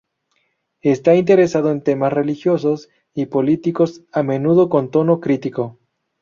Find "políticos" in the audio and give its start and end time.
3.27-4.01